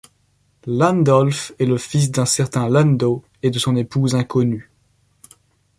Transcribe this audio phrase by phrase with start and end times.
[0.65, 4.71] Landolf est le fils d'un certain Lando et de son épouse inconnue.